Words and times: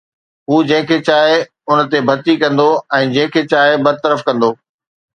هو 0.51 0.57
جنهن 0.71 0.85
کي 0.91 0.97
چاهي 1.09 1.35
ان 1.69 1.83
تي 1.93 1.99
ڀرتي 2.09 2.35
ڪندو 2.43 2.67
۽ 3.03 3.13
جنهن 3.15 3.33
کي 3.39 3.47
چاهي 3.55 3.81
برطرف 3.89 4.29
ڪندو 4.31 4.55